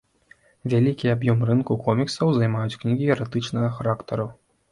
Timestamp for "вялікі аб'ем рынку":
0.71-1.75